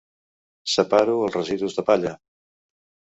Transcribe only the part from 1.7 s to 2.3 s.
de palla.